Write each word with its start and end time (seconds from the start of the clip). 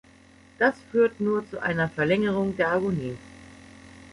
Das 0.57 0.73
führt 0.89 1.19
nur 1.19 1.47
zu 1.47 1.59
einer 1.61 1.87
Verlängerung 1.87 2.57
der 2.57 2.69
Agonie. 2.71 3.17